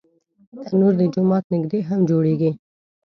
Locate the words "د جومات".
0.99-1.45